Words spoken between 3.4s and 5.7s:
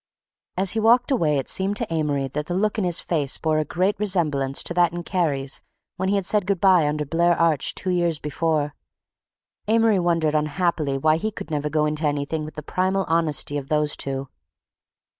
a great resemblance to that in Kerry's